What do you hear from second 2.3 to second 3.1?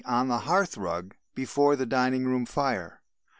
fire.